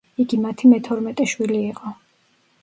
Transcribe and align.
იგი 0.21 0.37
მათი 0.45 0.71
მეთორმეტე 0.71 1.27
შვილი 1.35 1.61
იყო. 1.67 1.93